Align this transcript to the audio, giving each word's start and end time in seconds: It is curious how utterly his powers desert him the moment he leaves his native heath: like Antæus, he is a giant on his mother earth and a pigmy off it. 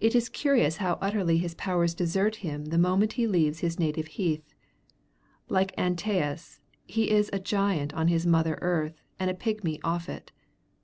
It 0.00 0.14
is 0.14 0.30
curious 0.30 0.78
how 0.78 0.96
utterly 1.02 1.36
his 1.36 1.54
powers 1.54 1.92
desert 1.94 2.36
him 2.36 2.64
the 2.64 2.78
moment 2.78 3.12
he 3.20 3.26
leaves 3.26 3.58
his 3.58 3.78
native 3.78 4.06
heath: 4.06 4.54
like 5.50 5.76
Antæus, 5.76 6.60
he 6.86 7.10
is 7.10 7.28
a 7.34 7.38
giant 7.38 7.92
on 7.92 8.08
his 8.08 8.24
mother 8.24 8.56
earth 8.62 9.02
and 9.20 9.30
a 9.30 9.34
pigmy 9.34 9.78
off 9.84 10.08
it. 10.08 10.32